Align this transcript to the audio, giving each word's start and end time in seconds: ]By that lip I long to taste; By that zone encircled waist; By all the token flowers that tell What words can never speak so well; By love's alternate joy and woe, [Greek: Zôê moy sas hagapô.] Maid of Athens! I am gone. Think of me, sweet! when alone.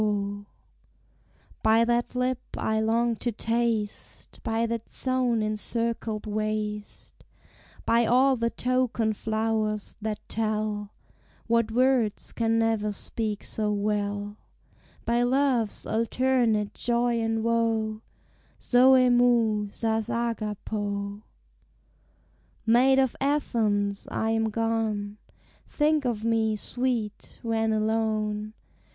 ]By 1.61 1.85
that 1.85 2.15
lip 2.15 2.39
I 2.57 2.79
long 2.79 3.15
to 3.17 3.31
taste; 3.31 4.39
By 4.41 4.65
that 4.65 4.89
zone 4.89 5.43
encircled 5.43 6.25
waist; 6.25 7.23
By 7.85 8.07
all 8.07 8.35
the 8.35 8.49
token 8.49 9.13
flowers 9.13 9.95
that 10.01 10.17
tell 10.27 10.91
What 11.45 11.69
words 11.69 12.33
can 12.33 12.57
never 12.57 12.91
speak 12.91 13.43
so 13.43 13.71
well; 13.71 14.37
By 15.05 15.21
love's 15.21 15.85
alternate 15.85 16.73
joy 16.73 17.19
and 17.21 17.43
woe, 17.43 18.01
[Greek: 18.57 18.59
Zôê 18.59 19.13
moy 19.13 19.69
sas 19.69 20.07
hagapô.] 20.07 21.21
Maid 22.65 22.97
of 22.97 23.15
Athens! 23.21 24.07
I 24.09 24.31
am 24.31 24.49
gone. 24.49 25.19
Think 25.67 26.05
of 26.05 26.23
me, 26.25 26.55
sweet! 26.55 27.37
when 27.43 27.71
alone. 27.71 28.55